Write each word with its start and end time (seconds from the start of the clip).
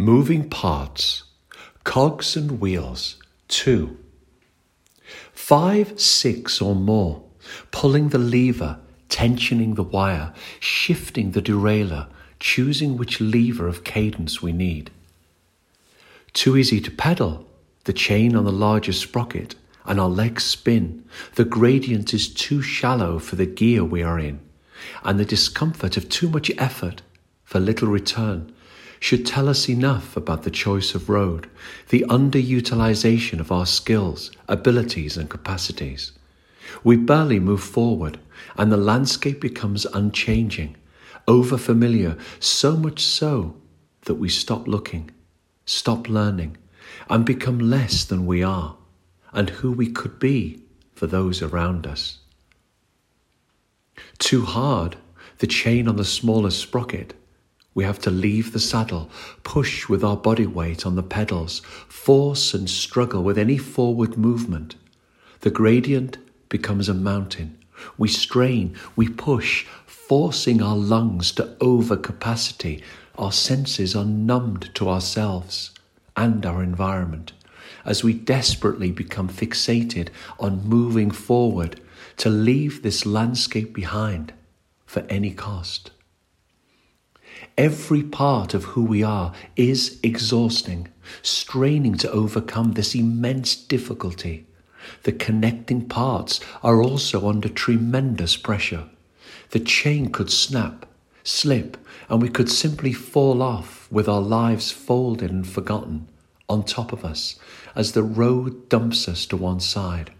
Moving 0.00 0.48
parts, 0.48 1.24
cogs 1.82 2.36
and 2.36 2.60
wheels, 2.60 3.16
two. 3.48 3.98
Five, 5.32 5.98
six, 6.00 6.62
or 6.62 6.76
more, 6.76 7.24
pulling 7.72 8.10
the 8.10 8.18
lever, 8.18 8.78
tensioning 9.08 9.74
the 9.74 9.82
wire, 9.82 10.32
shifting 10.60 11.32
the 11.32 11.42
derailleur, 11.42 12.06
choosing 12.38 12.96
which 12.96 13.20
lever 13.20 13.66
of 13.66 13.82
cadence 13.82 14.40
we 14.40 14.52
need. 14.52 14.92
Too 16.32 16.56
easy 16.56 16.80
to 16.80 16.92
pedal, 16.92 17.48
the 17.82 17.92
chain 17.92 18.36
on 18.36 18.44
the 18.44 18.52
larger 18.52 18.92
sprocket, 18.92 19.56
and 19.84 19.98
our 19.98 20.08
legs 20.08 20.44
spin. 20.44 21.04
The 21.34 21.44
gradient 21.44 22.14
is 22.14 22.32
too 22.32 22.62
shallow 22.62 23.18
for 23.18 23.34
the 23.34 23.46
gear 23.46 23.82
we 23.82 24.04
are 24.04 24.20
in, 24.20 24.38
and 25.02 25.18
the 25.18 25.24
discomfort 25.24 25.96
of 25.96 26.08
too 26.08 26.30
much 26.30 26.52
effort 26.56 27.02
for 27.42 27.58
little 27.58 27.88
return 27.88 28.54
should 29.00 29.26
tell 29.26 29.48
us 29.48 29.68
enough 29.68 30.16
about 30.16 30.42
the 30.42 30.50
choice 30.50 30.94
of 30.94 31.08
road, 31.08 31.48
the 31.88 32.04
underutilization 32.08 33.40
of 33.40 33.52
our 33.52 33.66
skills, 33.66 34.30
abilities, 34.48 35.16
and 35.16 35.30
capacities. 35.30 36.12
We 36.84 36.96
barely 36.96 37.40
move 37.40 37.62
forward, 37.62 38.18
and 38.56 38.70
the 38.70 38.76
landscape 38.76 39.40
becomes 39.40 39.86
unchanging, 39.86 40.76
over 41.26 41.58
familiar, 41.58 42.16
so 42.40 42.76
much 42.76 43.00
so 43.00 43.56
that 44.02 44.14
we 44.14 44.28
stop 44.28 44.66
looking, 44.66 45.10
stop 45.66 46.08
learning, 46.08 46.56
and 47.08 47.24
become 47.24 47.58
less 47.58 48.04
than 48.04 48.26
we 48.26 48.42
are 48.42 48.76
and 49.32 49.50
who 49.50 49.70
we 49.70 49.90
could 49.90 50.18
be 50.18 50.62
for 50.94 51.06
those 51.06 51.42
around 51.42 51.86
us. 51.86 52.18
Too 54.18 54.44
hard, 54.44 54.96
the 55.38 55.46
chain 55.46 55.86
on 55.88 55.96
the 55.96 56.04
smallest 56.04 56.58
sprocket 56.58 57.14
we 57.78 57.84
have 57.84 58.00
to 58.00 58.10
leave 58.10 58.52
the 58.52 58.58
saddle, 58.58 59.08
push 59.44 59.88
with 59.88 60.02
our 60.02 60.16
body 60.16 60.46
weight 60.46 60.84
on 60.84 60.96
the 60.96 61.02
pedals, 61.04 61.60
force 61.86 62.52
and 62.52 62.68
struggle 62.68 63.22
with 63.22 63.38
any 63.38 63.56
forward 63.56 64.18
movement. 64.18 64.74
The 65.42 65.50
gradient 65.52 66.18
becomes 66.48 66.88
a 66.88 66.92
mountain. 66.92 67.56
We 67.96 68.08
strain, 68.08 68.74
we 68.96 69.08
push, 69.08 69.64
forcing 69.86 70.60
our 70.60 70.74
lungs 70.74 71.30
to 71.34 71.44
overcapacity. 71.60 72.82
Our 73.16 73.30
senses 73.30 73.94
are 73.94 74.04
numbed 74.04 74.74
to 74.74 74.88
ourselves 74.88 75.70
and 76.16 76.44
our 76.44 76.64
environment 76.64 77.30
as 77.84 78.02
we 78.02 78.12
desperately 78.12 78.90
become 78.90 79.28
fixated 79.28 80.08
on 80.40 80.68
moving 80.68 81.12
forward 81.12 81.80
to 82.16 82.28
leave 82.28 82.82
this 82.82 83.06
landscape 83.06 83.72
behind 83.72 84.32
for 84.84 85.06
any 85.08 85.30
cost. 85.30 85.92
Every 87.58 88.04
part 88.04 88.54
of 88.54 88.66
who 88.66 88.84
we 88.84 89.02
are 89.02 89.32
is 89.56 89.98
exhausting, 90.04 90.86
straining 91.22 91.96
to 91.96 92.10
overcome 92.12 92.74
this 92.74 92.94
immense 92.94 93.56
difficulty. 93.56 94.46
The 95.02 95.10
connecting 95.10 95.88
parts 95.88 96.38
are 96.62 96.80
also 96.80 97.28
under 97.28 97.48
tremendous 97.48 98.36
pressure. 98.36 98.84
The 99.50 99.58
chain 99.58 100.12
could 100.12 100.30
snap, 100.30 100.86
slip, 101.24 101.76
and 102.08 102.22
we 102.22 102.28
could 102.28 102.48
simply 102.48 102.92
fall 102.92 103.42
off 103.42 103.90
with 103.90 104.08
our 104.08 104.22
lives 104.22 104.70
folded 104.70 105.32
and 105.32 105.44
forgotten 105.44 106.06
on 106.48 106.62
top 106.62 106.92
of 106.92 107.04
us 107.04 107.40
as 107.74 107.90
the 107.90 108.04
road 108.04 108.68
dumps 108.68 109.08
us 109.08 109.26
to 109.26 109.36
one 109.36 109.58
side. 109.58 110.12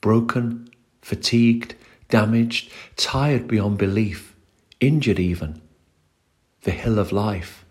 Broken, 0.00 0.70
fatigued, 1.02 1.74
damaged, 2.08 2.72
tired 2.96 3.46
beyond 3.46 3.76
belief, 3.76 4.34
injured 4.80 5.20
even 5.20 5.60
the 6.62 6.70
hill 6.70 6.98
of 6.98 7.12
life 7.12 7.64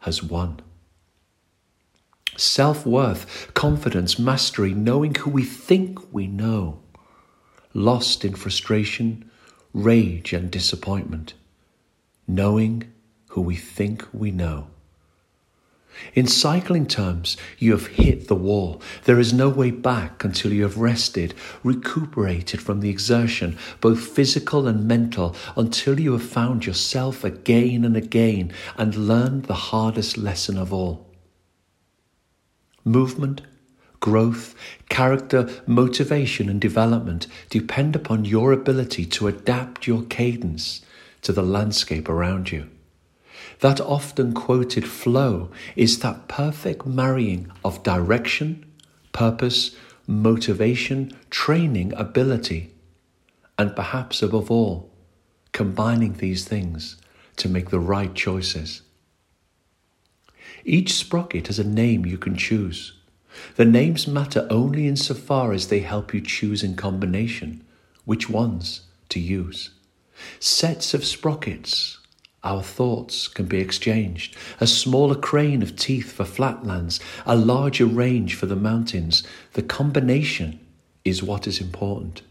has 0.00 0.22
won. 0.22 0.60
Self 2.36 2.84
worth, 2.84 3.52
confidence, 3.54 4.18
mastery, 4.18 4.74
knowing 4.74 5.14
who 5.14 5.30
we 5.30 5.42
think 5.42 6.12
we 6.12 6.26
know, 6.26 6.80
lost 7.72 8.24
in 8.24 8.34
frustration, 8.34 9.30
rage, 9.72 10.32
and 10.32 10.50
disappointment, 10.50 11.34
knowing 12.28 12.92
who 13.28 13.40
we 13.40 13.56
think 13.56 14.06
we 14.12 14.30
know. 14.30 14.68
In 16.14 16.26
cycling 16.26 16.86
terms, 16.86 17.36
you 17.58 17.72
have 17.72 17.88
hit 17.88 18.28
the 18.28 18.34
wall. 18.34 18.80
There 19.04 19.18
is 19.18 19.32
no 19.32 19.48
way 19.48 19.70
back 19.70 20.24
until 20.24 20.52
you 20.52 20.62
have 20.62 20.78
rested, 20.78 21.34
recuperated 21.62 22.60
from 22.60 22.80
the 22.80 22.90
exertion, 22.90 23.58
both 23.80 24.00
physical 24.00 24.66
and 24.66 24.86
mental, 24.86 25.34
until 25.56 26.00
you 26.00 26.12
have 26.12 26.22
found 26.22 26.66
yourself 26.66 27.24
again 27.24 27.84
and 27.84 27.96
again 27.96 28.52
and 28.76 29.08
learned 29.08 29.44
the 29.44 29.54
hardest 29.54 30.16
lesson 30.16 30.56
of 30.56 30.72
all. 30.72 31.06
Movement, 32.84 33.42
growth, 34.00 34.54
character, 34.88 35.48
motivation, 35.66 36.48
and 36.48 36.60
development 36.60 37.26
depend 37.50 37.96
upon 37.96 38.24
your 38.24 38.52
ability 38.52 39.04
to 39.04 39.26
adapt 39.26 39.86
your 39.86 40.02
cadence 40.04 40.82
to 41.22 41.32
the 41.32 41.42
landscape 41.42 42.08
around 42.08 42.52
you. 42.52 42.70
That 43.60 43.80
often 43.80 44.32
quoted 44.32 44.86
flow 44.86 45.50
is 45.76 46.00
that 46.00 46.28
perfect 46.28 46.86
marrying 46.86 47.50
of 47.64 47.82
direction, 47.82 48.64
purpose, 49.12 49.74
motivation, 50.06 51.12
training, 51.30 51.92
ability, 51.94 52.74
and 53.58 53.74
perhaps 53.74 54.22
above 54.22 54.50
all, 54.50 54.90
combining 55.52 56.14
these 56.14 56.44
things 56.44 56.96
to 57.36 57.48
make 57.48 57.70
the 57.70 57.80
right 57.80 58.14
choices. 58.14 58.82
Each 60.64 60.94
sprocket 60.94 61.46
has 61.46 61.58
a 61.58 61.64
name 61.64 62.04
you 62.04 62.18
can 62.18 62.36
choose. 62.36 62.92
The 63.56 63.64
names 63.64 64.06
matter 64.06 64.46
only 64.50 64.86
insofar 64.86 65.52
as 65.52 65.68
they 65.68 65.80
help 65.80 66.12
you 66.12 66.20
choose 66.20 66.62
in 66.62 66.76
combination 66.76 67.64
which 68.04 68.28
ones 68.28 68.82
to 69.10 69.20
use. 69.20 69.70
Sets 70.40 70.94
of 70.94 71.04
sprockets 71.04 71.98
our 72.46 72.62
thoughts 72.62 73.26
can 73.26 73.46
be 73.46 73.58
exchanged. 73.58 74.36
A 74.60 74.68
smaller 74.68 75.16
crane 75.16 75.62
of 75.62 75.74
teeth 75.74 76.12
for 76.12 76.24
flatlands, 76.24 77.00
a 77.26 77.36
larger 77.36 77.86
range 77.86 78.36
for 78.36 78.46
the 78.46 78.54
mountains. 78.54 79.24
The 79.54 79.62
combination 79.62 80.60
is 81.04 81.24
what 81.24 81.48
is 81.48 81.60
important. 81.60 82.22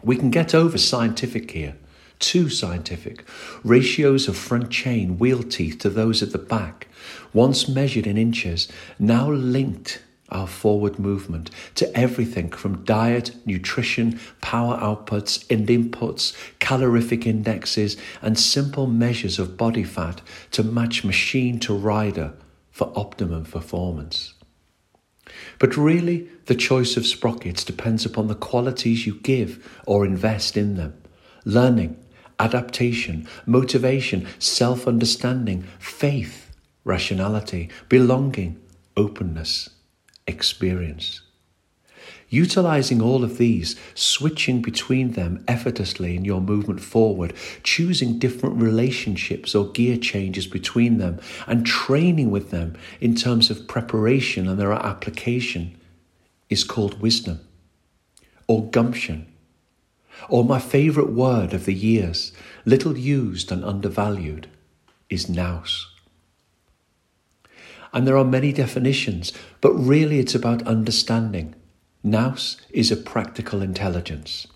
We 0.00 0.16
can 0.16 0.30
get 0.30 0.54
over 0.54 0.78
scientific 0.78 1.50
here, 1.50 1.76
too 2.20 2.48
scientific. 2.48 3.28
Ratios 3.64 4.28
of 4.28 4.36
front 4.36 4.70
chain 4.70 5.18
wheel 5.18 5.42
teeth 5.42 5.80
to 5.80 5.90
those 5.90 6.22
at 6.22 6.30
the 6.30 6.38
back, 6.38 6.86
once 7.32 7.68
measured 7.68 8.06
in 8.06 8.16
inches, 8.16 8.68
now 9.00 9.28
linked 9.28 10.02
our 10.30 10.46
forward 10.46 10.98
movement 10.98 11.50
to 11.76 11.96
everything 11.96 12.50
from 12.50 12.84
diet, 12.84 13.34
nutrition, 13.44 14.18
power 14.40 14.76
outputs 14.78 15.44
and 15.50 15.68
inputs, 15.68 16.36
calorific 16.58 17.26
indexes, 17.26 17.96
and 18.22 18.38
simple 18.38 18.86
measures 18.86 19.38
of 19.38 19.56
body 19.56 19.84
fat 19.84 20.20
to 20.50 20.62
match 20.62 21.04
machine 21.04 21.58
to 21.60 21.74
rider 21.74 22.32
for 22.70 22.92
optimum 22.96 23.44
performance. 23.44 24.34
But 25.58 25.76
really, 25.76 26.28
the 26.46 26.54
choice 26.54 26.96
of 26.96 27.06
sprockets 27.06 27.64
depends 27.64 28.04
upon 28.04 28.28
the 28.28 28.34
qualities 28.34 29.06
you 29.06 29.14
give 29.20 29.80
or 29.86 30.04
invest 30.04 30.56
in 30.56 30.76
them 30.76 31.00
learning, 31.44 31.96
adaptation, 32.40 33.26
motivation, 33.46 34.26
self 34.38 34.88
understanding, 34.88 35.64
faith, 35.78 36.54
rationality, 36.84 37.68
belonging, 37.88 38.60
openness 38.96 39.70
experience. 40.26 41.20
Utilizing 42.28 43.00
all 43.00 43.22
of 43.22 43.38
these, 43.38 43.76
switching 43.94 44.60
between 44.60 45.12
them 45.12 45.44
effortlessly 45.46 46.16
in 46.16 46.24
your 46.24 46.40
movement 46.40 46.80
forward, 46.80 47.32
choosing 47.62 48.18
different 48.18 48.60
relationships 48.60 49.54
or 49.54 49.70
gear 49.70 49.96
changes 49.96 50.46
between 50.46 50.98
them, 50.98 51.20
and 51.46 51.64
training 51.64 52.30
with 52.32 52.50
them 52.50 52.76
in 53.00 53.14
terms 53.14 53.48
of 53.48 53.68
preparation 53.68 54.48
and 54.48 54.58
their 54.58 54.72
application 54.72 55.76
is 56.50 56.64
called 56.64 57.00
wisdom 57.00 57.40
or 58.48 58.68
gumption. 58.70 59.26
Or 60.28 60.44
my 60.44 60.58
favorite 60.58 61.12
word 61.12 61.52
of 61.52 61.64
the 61.64 61.74
years, 61.74 62.32
little 62.64 62.96
used 62.96 63.52
and 63.52 63.64
undervalued, 63.64 64.48
is 65.08 65.28
nous. 65.28 65.86
And 67.92 68.06
there 68.06 68.16
are 68.16 68.24
many 68.24 68.52
definitions, 68.52 69.32
but 69.60 69.72
really 69.72 70.18
it's 70.18 70.34
about 70.34 70.66
understanding. 70.66 71.54
Nous 72.02 72.56
is 72.70 72.92
a 72.92 72.96
practical 72.96 73.62
intelligence. 73.62 74.46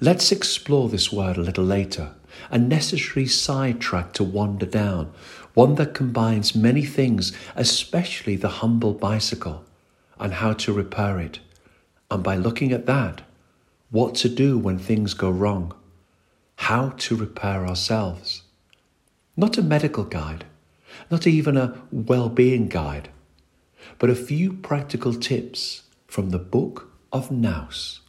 Let's 0.00 0.32
explore 0.32 0.88
this 0.88 1.12
word 1.12 1.36
a 1.36 1.42
little 1.42 1.64
later. 1.64 2.14
A 2.50 2.58
necessary 2.58 3.26
sidetrack 3.26 4.12
to 4.14 4.24
wander 4.24 4.66
down, 4.66 5.12
one 5.54 5.76
that 5.76 5.94
combines 5.94 6.54
many 6.54 6.84
things, 6.84 7.32
especially 7.54 8.36
the 8.36 8.60
humble 8.60 8.92
bicycle, 8.92 9.64
and 10.18 10.34
how 10.34 10.52
to 10.54 10.72
repair 10.72 11.18
it. 11.18 11.38
And 12.10 12.22
by 12.22 12.36
looking 12.36 12.72
at 12.72 12.86
that, 12.86 13.22
what 13.90 14.14
to 14.16 14.28
do 14.28 14.58
when 14.58 14.78
things 14.78 15.14
go 15.14 15.30
wrong, 15.30 15.74
how 16.56 16.90
to 16.90 17.16
repair 17.16 17.66
ourselves. 17.66 18.42
Not 19.36 19.58
a 19.58 19.62
medical 19.62 20.04
guide, 20.04 20.44
not 21.10 21.26
even 21.26 21.56
a 21.56 21.82
well 21.90 22.28
being 22.28 22.68
guide, 22.68 23.10
but 23.98 24.10
a 24.10 24.14
few 24.14 24.52
practical 24.52 25.14
tips 25.14 25.82
from 26.06 26.30
the 26.30 26.38
Book 26.38 26.90
of 27.12 27.30
Nous. 27.30 28.00